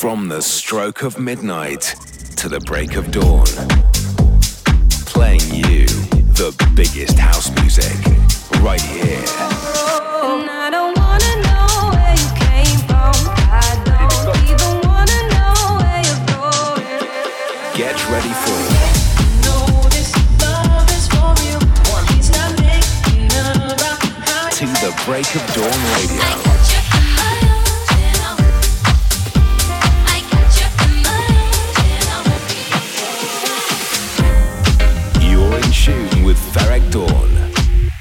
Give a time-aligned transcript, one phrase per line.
[0.00, 1.94] From the stroke of midnight
[2.36, 3.44] to the break of dawn.
[5.04, 5.84] Playing you
[6.40, 7.92] the biggest house music
[8.62, 9.20] right here.
[17.76, 18.80] Get ready for you.
[24.56, 26.49] to the break of dawn radio.
[36.52, 37.08] Ferreck Dawn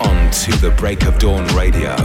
[0.01, 1.95] on To the Break of Dawn Radio.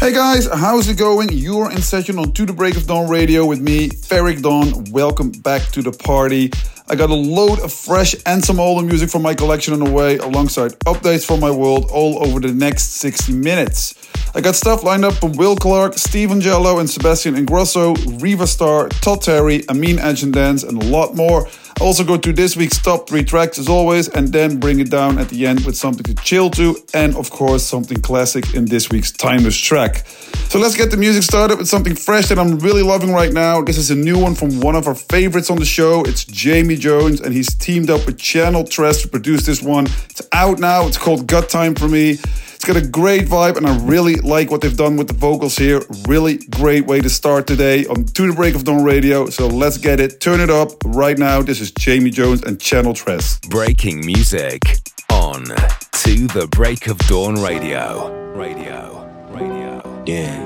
[0.00, 1.28] Hey guys, how's it going?
[1.32, 4.84] You're in session on To the Break of Dawn Radio with me, Ferreck Dawn.
[4.90, 6.50] Welcome back to the party.
[6.88, 9.90] I got a load of fresh and some older music from my collection on the
[9.90, 13.94] way, alongside updates from my world all over the next 60 minutes.
[14.36, 18.88] I got stuff lined up from Will Clarke, Steve Angello, and Sebastian Ingrosso, Riva Starr,
[18.88, 19.94] Todd Terry, Amin
[20.32, 21.46] Dance, and a lot more.
[21.46, 24.90] I also go through this week's top three tracks as always, and then bring it
[24.90, 28.64] down at the end with something to chill to, and of course, something classic in
[28.64, 30.04] this week's timeless track.
[30.48, 33.62] So let's get the music started with something fresh that I'm really loving right now.
[33.62, 36.02] This is a new one from one of our favorites on the show.
[36.02, 39.86] It's Jamie Jones, and he's teamed up with Channel Tres to produce this one.
[40.10, 40.88] It's out now.
[40.88, 42.18] It's called Got Time for Me.
[42.64, 45.54] It's got a great vibe, and I really like what they've done with the vocals
[45.54, 45.82] here.
[46.08, 49.28] Really great way to start today on To the Break of Dawn Radio.
[49.28, 50.18] So let's get it.
[50.18, 51.42] Turn it up right now.
[51.42, 53.38] This is Jamie Jones and Channel Tres.
[53.50, 54.78] Breaking music
[55.10, 58.32] on To the Break of Dawn Radio.
[58.32, 59.12] Radio.
[59.28, 60.04] Radio.
[60.06, 60.42] Yeah.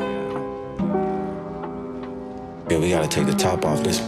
[2.69, 3.99] Yeah, we gotta take the top off this.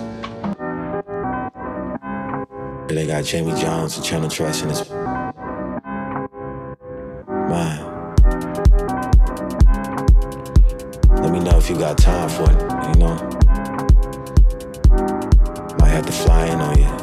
[2.89, 4.91] They got Jamie Jones and Channel Tres in this.
[11.91, 13.16] Got time for it, you know?
[15.80, 16.99] Might have to fly in on you.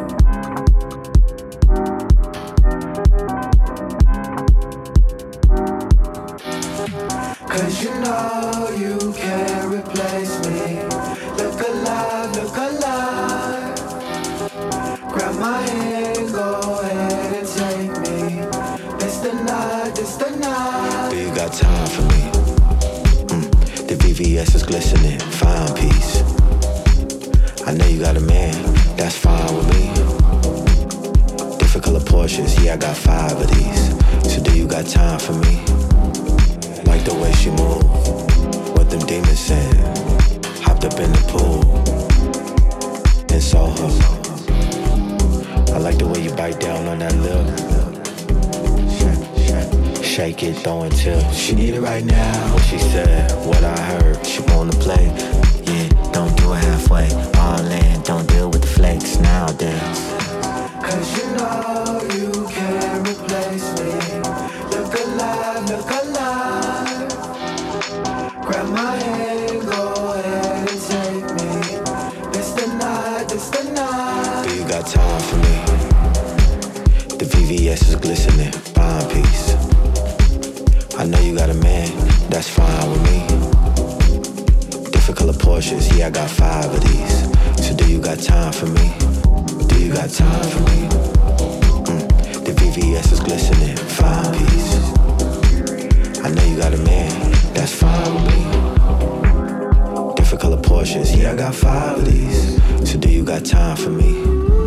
[101.05, 102.57] Yeah, I got five of these.
[102.89, 104.66] So do you got time for me?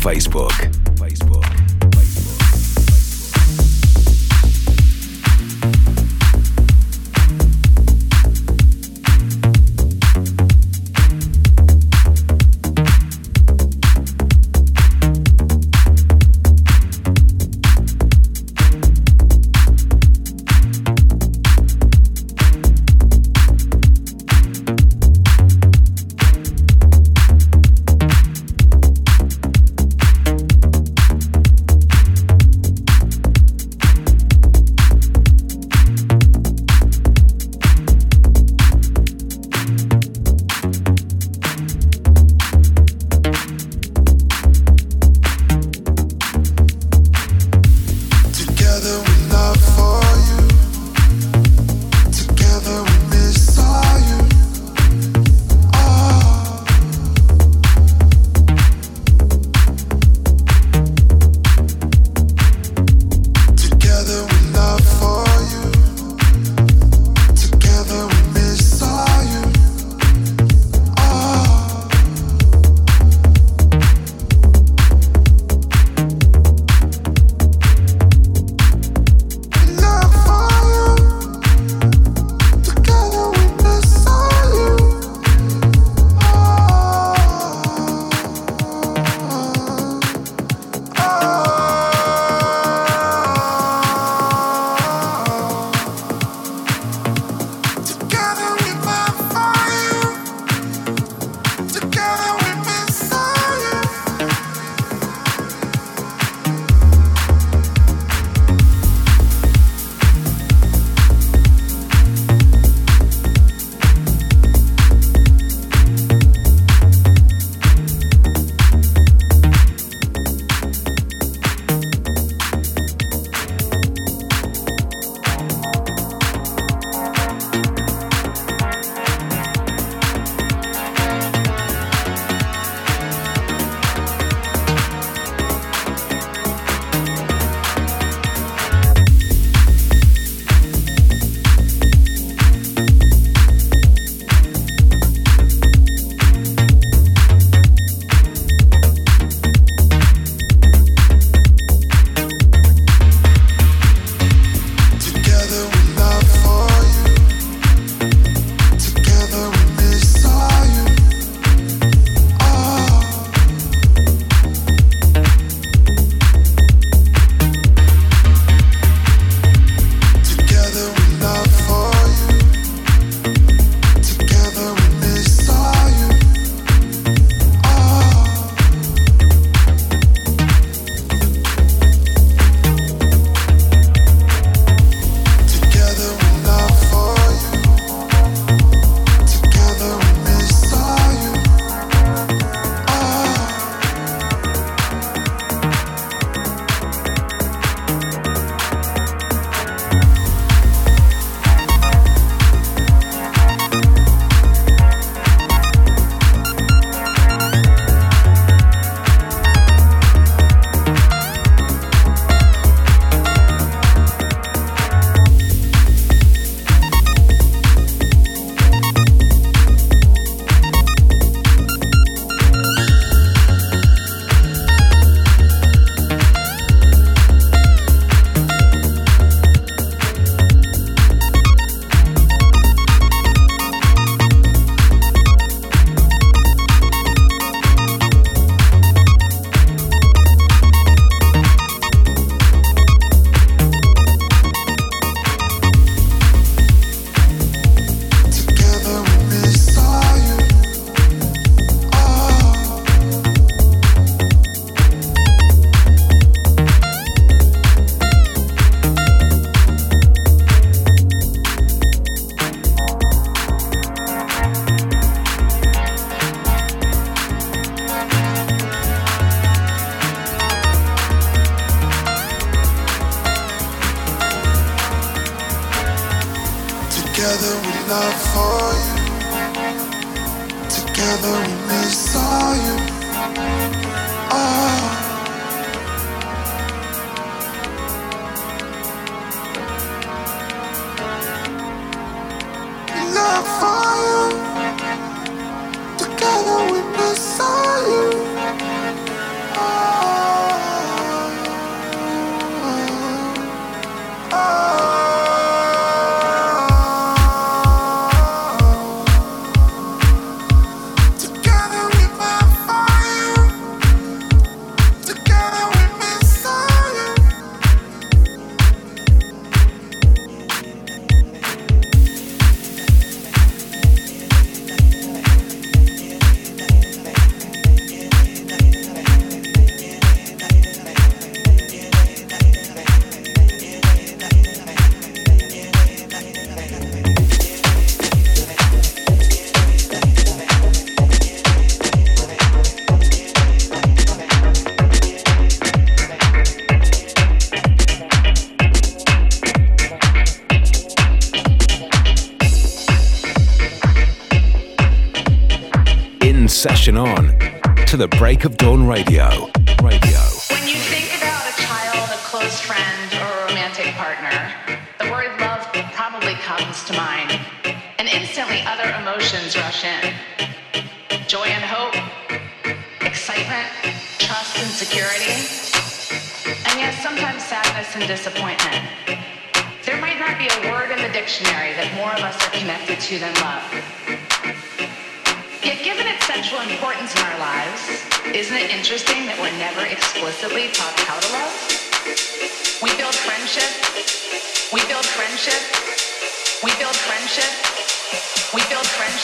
[0.00, 0.75] Facebook.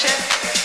[0.03, 0.62] Build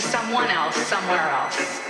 [0.00, 1.87] to someone else, somewhere else.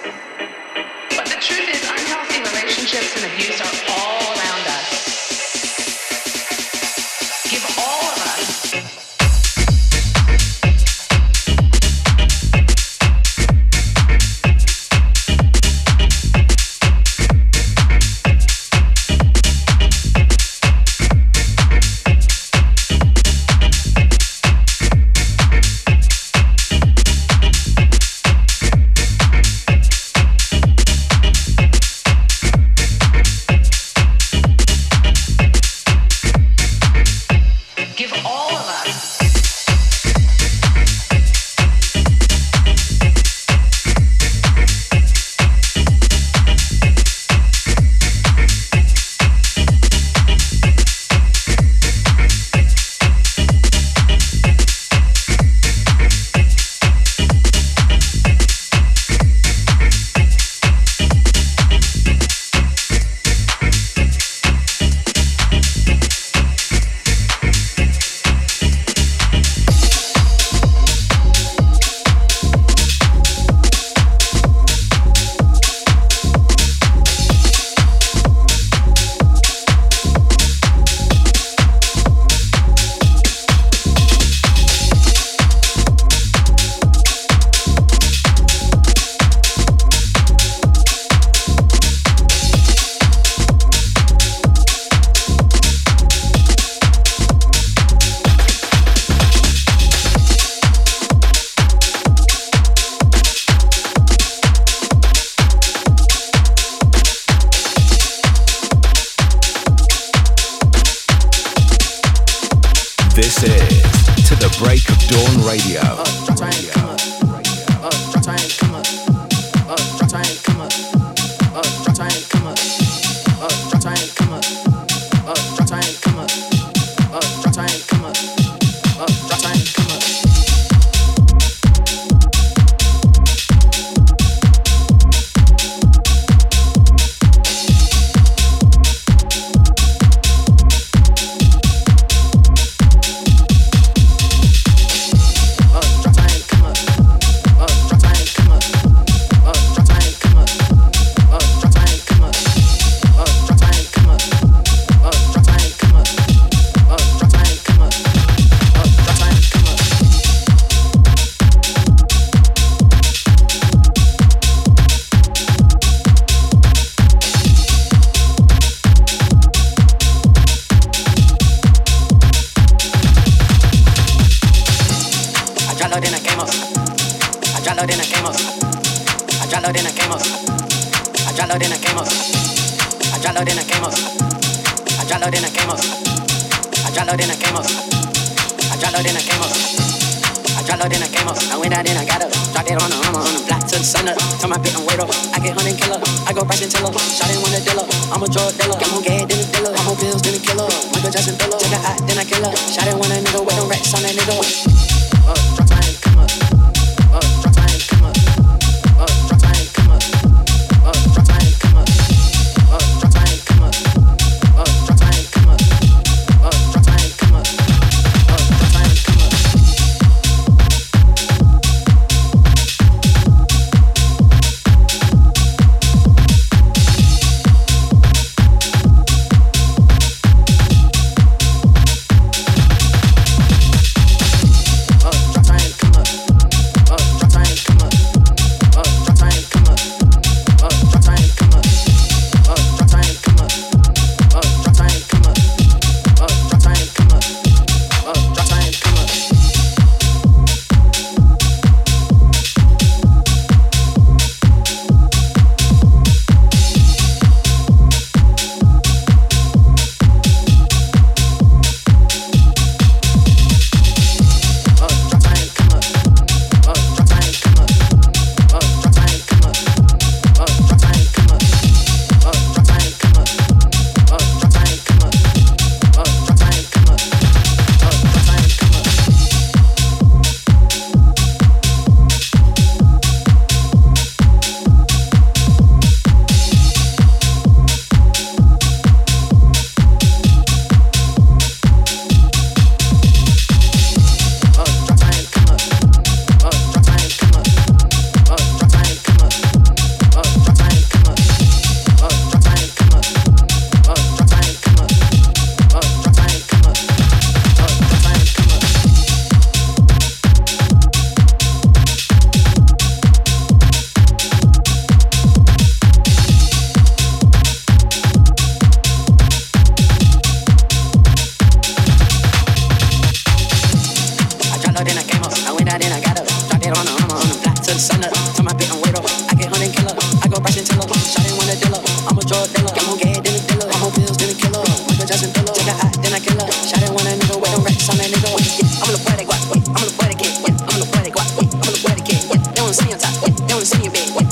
[343.96, 344.27] you.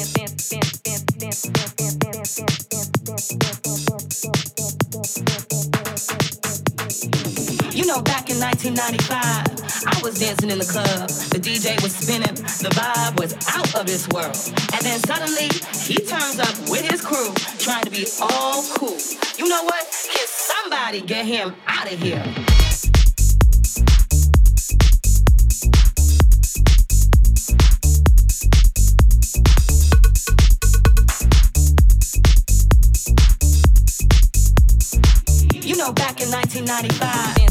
[0.00, 0.06] You
[7.86, 9.10] know, back in 1995,
[9.86, 11.10] I was dancing in the club.
[11.28, 14.36] The DJ was spinning, the vibe was out of this world.
[14.72, 18.96] And then suddenly, he turns up with his crew, trying to be all cool.
[19.36, 19.84] You know what?
[19.84, 22.49] Can somebody get him out of here?
[36.66, 37.49] 1995.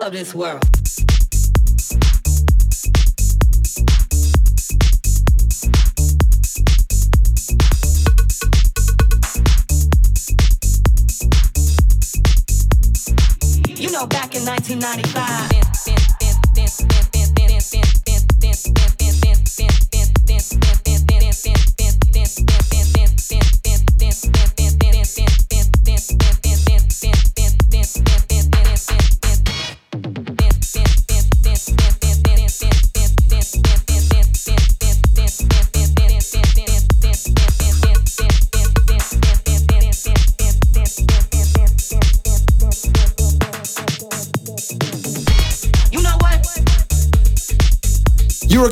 [0.00, 0.64] Of this world.
[13.76, 15.67] You know, back in 1995.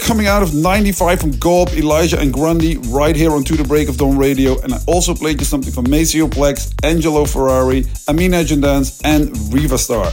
[0.05, 3.89] Coming out of 95 from GAWP, Elijah, and Grundy right here on To the Break
[3.89, 4.59] of Dawn Radio.
[4.61, 9.77] And I also played you something from Maceo Plex, Angelo Ferreri, Amina Dance, and Riva
[9.77, 10.13] Starr.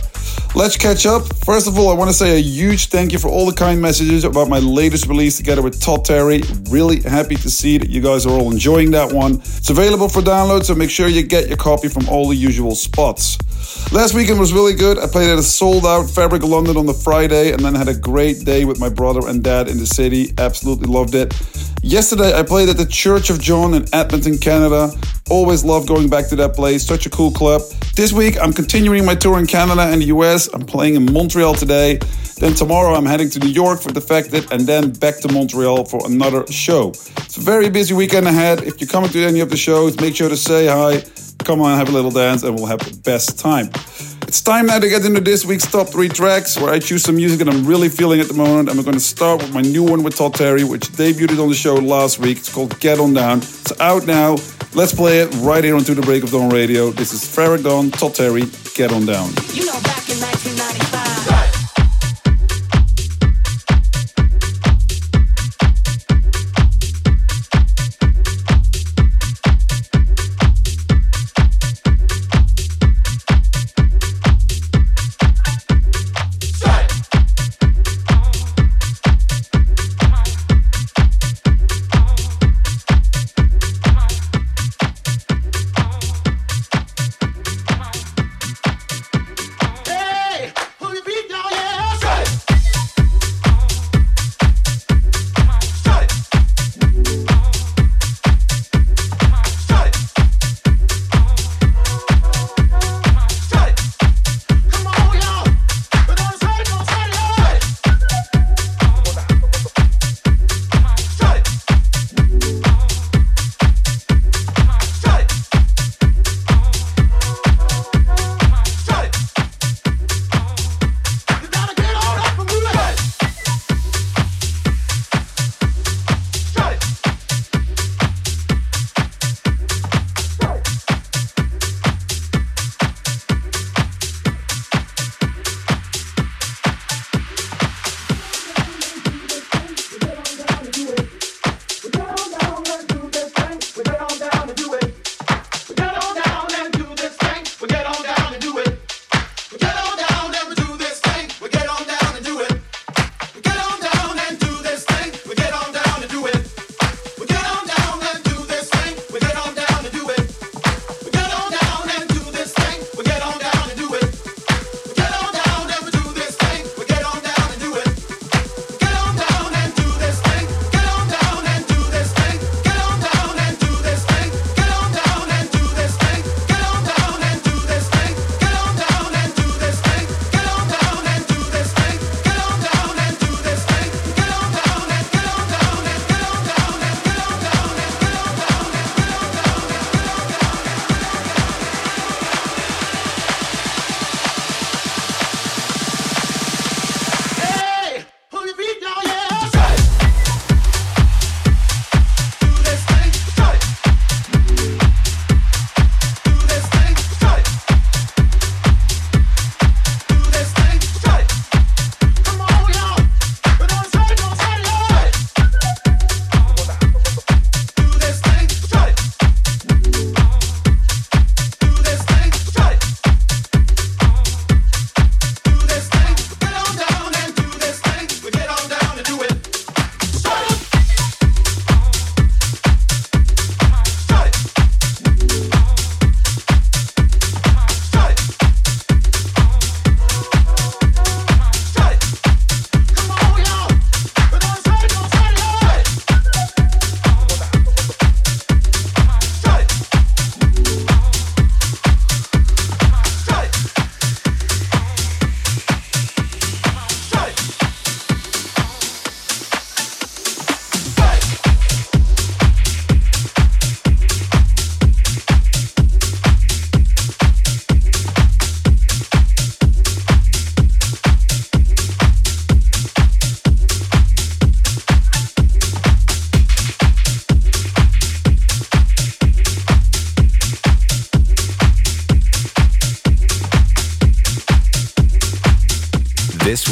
[0.56, 1.24] Let's catch up.
[1.46, 3.82] First of all, I want to say a huge thank you for all the kind
[3.82, 6.42] messages about my latest release together with Todd Terry.
[6.70, 9.36] Really happy to see that you guys are all enjoying that one.
[9.36, 12.76] It's available for download, so make sure you get your copy from all the usual
[12.76, 13.38] spots.
[13.92, 14.98] Last weekend was really good.
[14.98, 17.94] I played at a sold out Fabric London on the Friday and then had a
[17.94, 20.34] great day with my brother and dad in the city.
[20.38, 21.34] Absolutely loved it.
[21.84, 24.90] Yesterday, I played at the Chvrch of John in Edmonton, Canada.
[25.30, 26.86] Always love going back to that place.
[26.86, 27.62] Such a cool club.
[27.96, 30.48] This week, I'm continuing my tour in Canada and the US.
[30.54, 32.00] I'm playing in Montreal today.
[32.40, 36.06] Then tomorrow, I'm heading to New York for Defected and then back to Montreal for
[36.06, 36.90] another show.
[36.90, 38.64] It's a very busy weekend ahead.
[38.64, 41.04] If you're coming to any of the shows, make sure to say hi.
[41.40, 43.70] Come on, have a little dance, and we'll have the best time.
[44.28, 47.18] It's time now to get into this week's top three tracks, where I choose some
[47.18, 48.70] music that I'm really feeling at the moment.
[48.70, 51.56] We're going to start with my new one with Todd Terry, which debuted on the
[51.56, 52.40] show last week.
[52.40, 53.40] It's called Get On Down.
[53.40, 54.38] It's out now.
[54.74, 56.90] Let's play it right here on To the Break of Dawn Radio.
[56.90, 59.30] This is Ferreck Dawn, Todd Terry, Get On Down.
[59.54, 59.83] You know,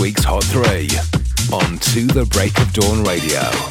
[0.02, 0.90] week's Hot 3
[1.56, 3.71] on To the Break of Dawn Radio.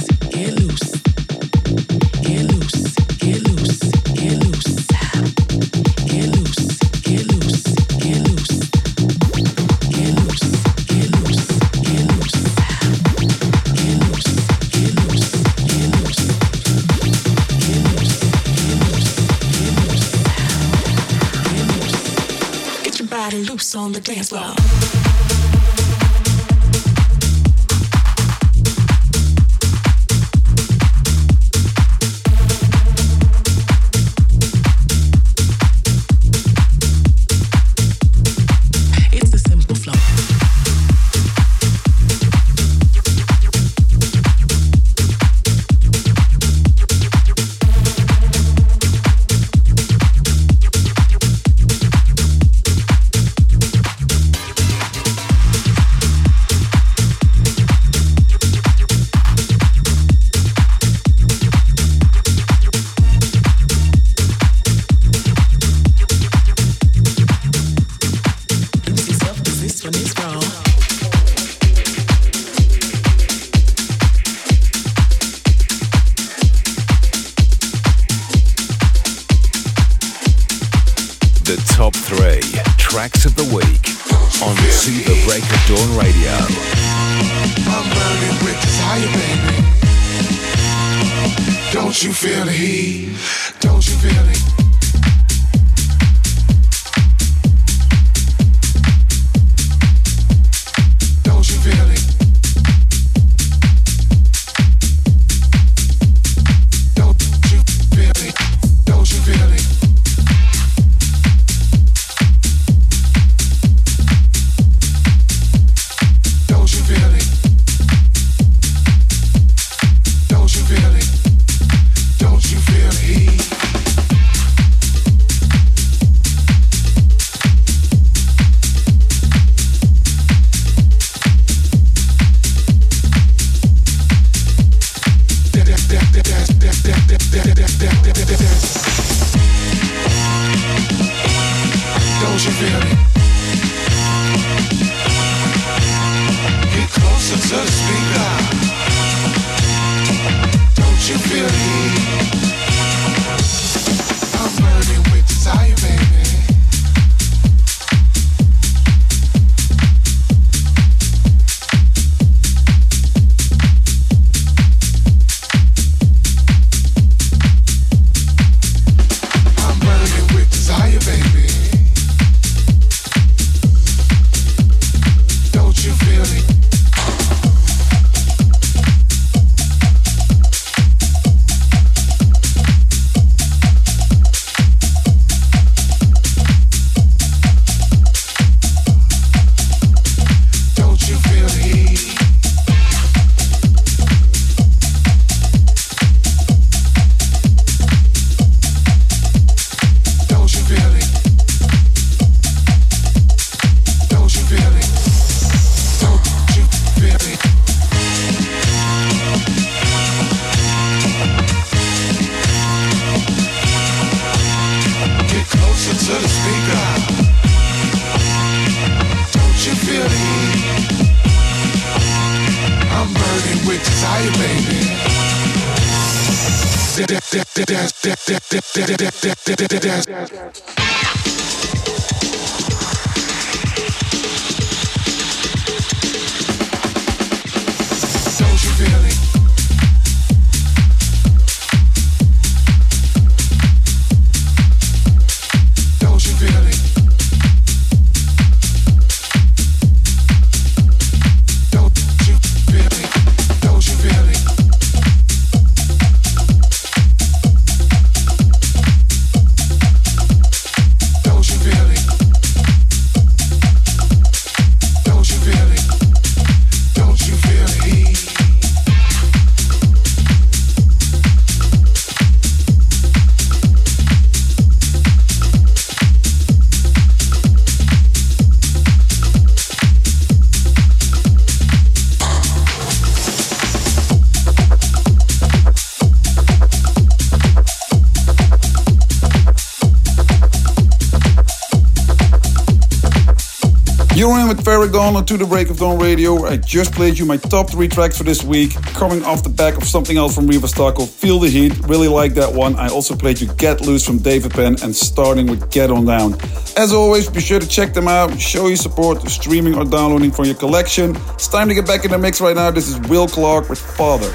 [294.81, 297.37] Ferreck Dawn on To The Break of Dawn Radio, where I just played you my
[297.37, 300.91] top three tracks for this week, coming off the back of something else from Starr
[300.91, 301.77] called Feel the Heat.
[301.87, 302.75] Really like that one.
[302.77, 306.33] I also played you Get Loose from David Penn and starting with Get On Down.
[306.77, 310.45] As always, be sure to check them out, show your support, streaming or downloading from
[310.45, 311.15] your collection.
[311.33, 312.71] It's time to get back in the mix right now.
[312.71, 313.79] This is Will Clarke with.
[313.79, 314.31] Father,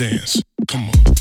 [0.00, 0.42] dance.
[0.66, 1.19] Come on.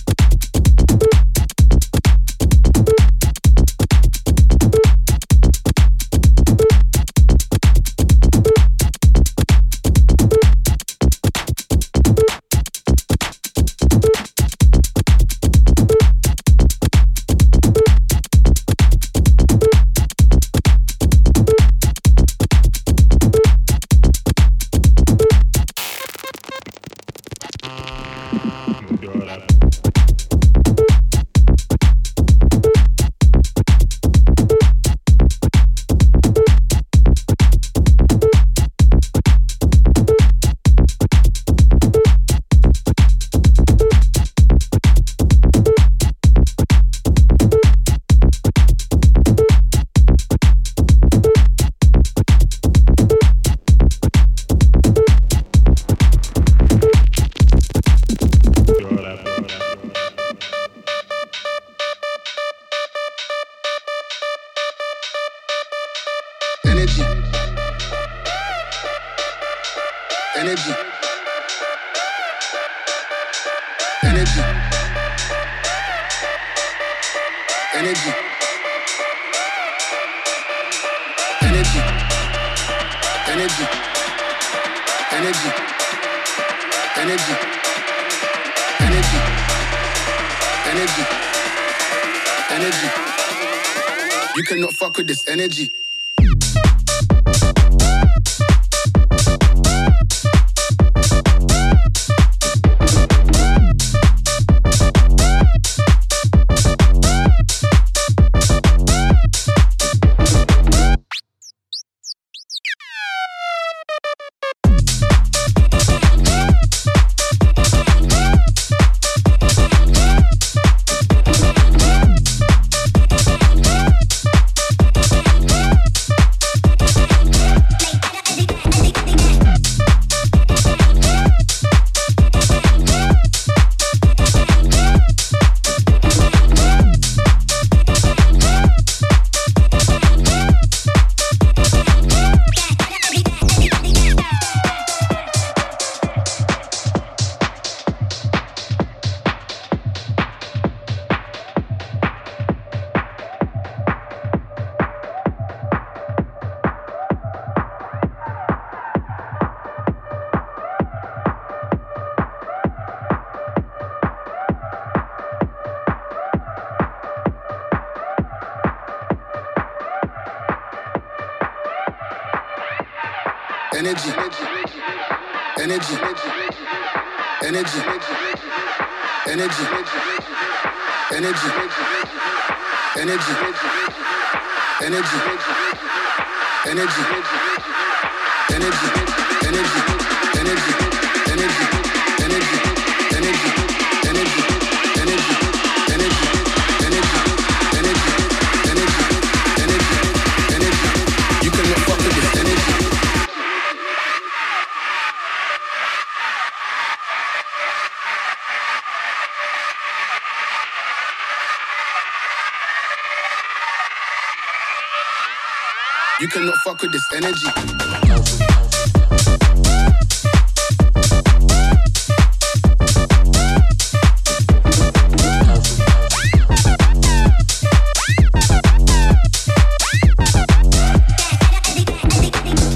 [216.19, 217.47] You cannot fuck with this energy.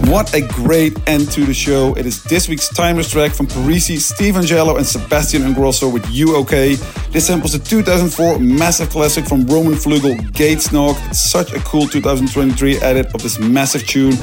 [0.10, 1.96] What a great end to the show.
[1.96, 6.38] It is this week's timeless track from Parisi, Steve Angello, and Sebastian Ingrosso with You
[6.38, 6.78] OK.
[7.14, 10.98] This samples a 2004 massive classic from Roman Flugel, Geht's Noch.
[11.10, 14.14] It's such a cool 2023 edit of this massive tune.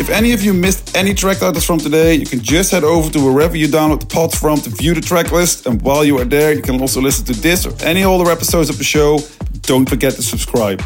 [0.00, 3.08] If any of you missed any track titles from today, you can just head over
[3.12, 5.66] to wherever you download the pods from to view the track list.
[5.66, 8.68] And while you are there, you can also listen to this or any other episodes
[8.68, 9.20] of the show.
[9.62, 10.82] Don't forget to subscribe.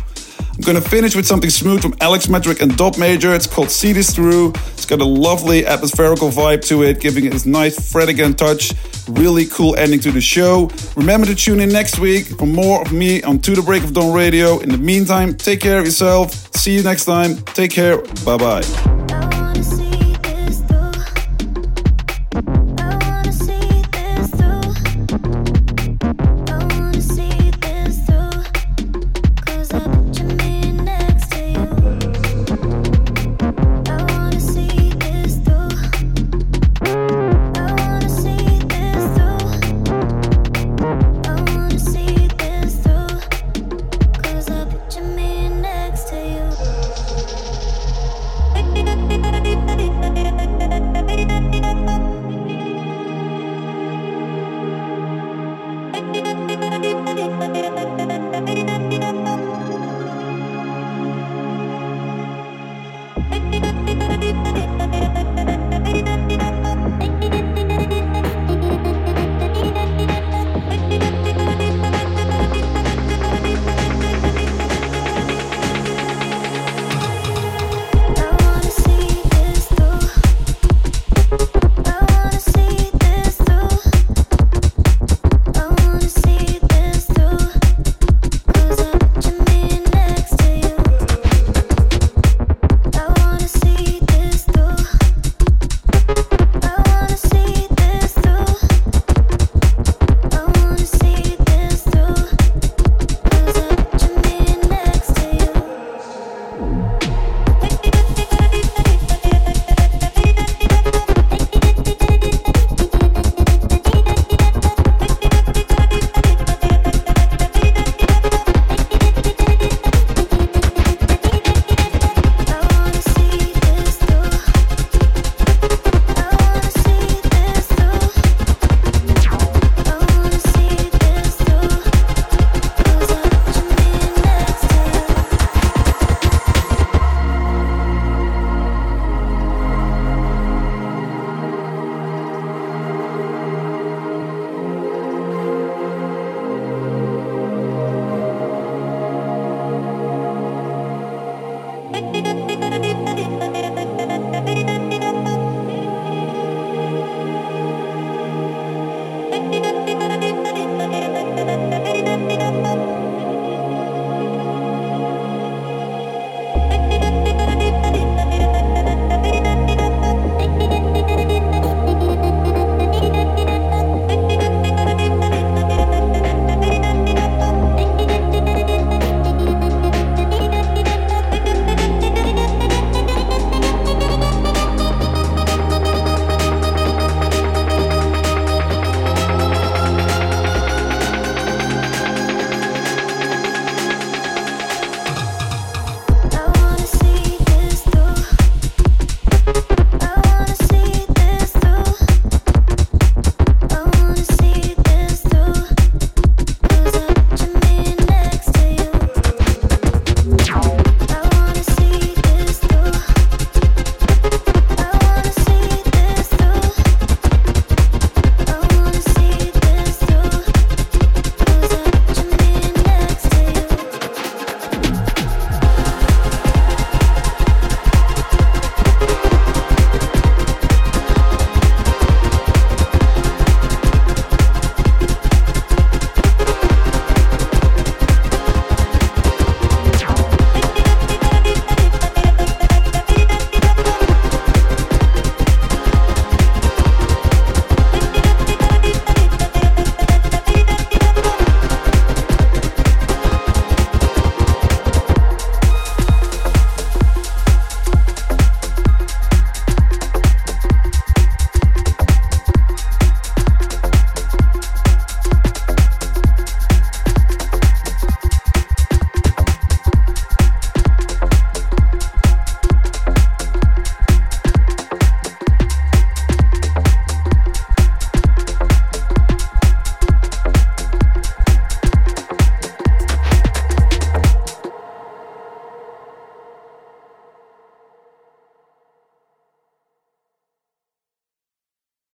[0.57, 3.35] I'm gonna finish with something smooth from Alex Metric and Dot Major.
[3.35, 4.53] It's called See This Through.
[4.73, 8.73] It's got a lovely atmospherical vibe to it, giving it this nice Fred again touch.
[9.09, 10.71] Really cool ending to the show.
[10.97, 13.93] Remember to tune in next week for more of me on To the Break of
[13.93, 14.61] Dawn Radio.
[14.61, 16.33] In the meantime, take care of yourself.
[16.57, 17.37] See you next time.
[17.55, 18.01] Take care.
[18.25, 19.14] Bye bye.